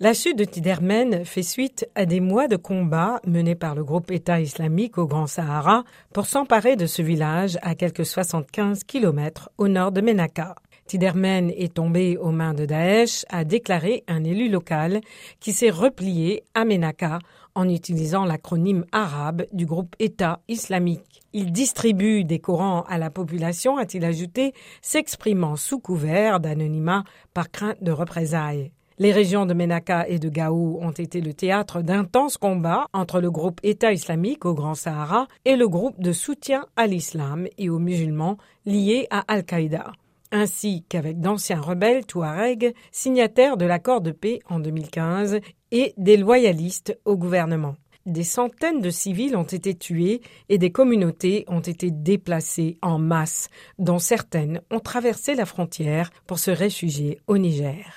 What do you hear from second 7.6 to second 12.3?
à quelques 75 km au nord de Menaka. Tidermen est tombé aux